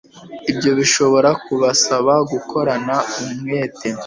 [0.51, 3.89] Ibyo bishobora kubasaba gukorana umwete